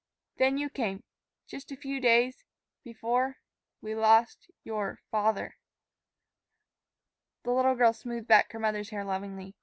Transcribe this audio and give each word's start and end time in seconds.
Then 0.37 0.57
you 0.57 0.67
came, 0.67 1.03
just 1.45 1.71
a 1.71 1.77
few 1.77 1.99
days 1.99 2.43
before 2.83 3.37
we 3.83 3.93
lost 3.93 4.49
your 4.63 4.99
father." 5.11 5.59
The 7.43 7.51
little 7.51 7.75
girl 7.75 7.93
smoothed 7.93 8.27
back 8.27 8.51
her 8.53 8.59
mother's 8.59 8.89
hair 8.89 9.05
lovingly. 9.05 9.53